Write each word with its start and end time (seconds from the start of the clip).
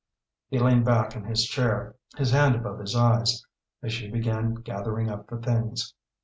He 0.49 0.57
leaned 0.57 0.83
back 0.83 1.15
in 1.15 1.25
his 1.25 1.45
chair, 1.45 1.93
his 2.17 2.31
hand 2.31 2.55
above 2.55 2.79
his 2.79 2.95
eyes, 2.95 3.45
as 3.83 3.93
she 3.93 4.09
began 4.09 4.55
gathering 4.55 5.11
up 5.11 5.27
the 5.27 5.37
things. 5.37 5.93